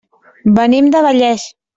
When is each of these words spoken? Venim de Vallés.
Venim 0.59 0.87
de 0.95 1.03
Vallés. 1.09 1.47